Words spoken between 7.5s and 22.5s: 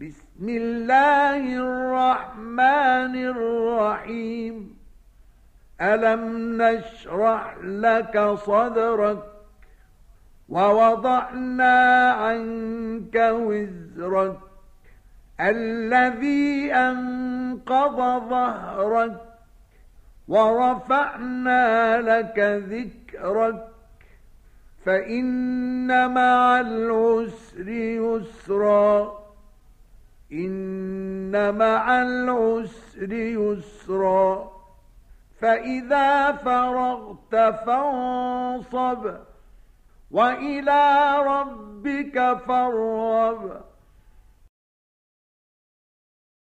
لك صدرك ووضعنا عنك وزرك الذي أنقض ظهرك ورفعنا لك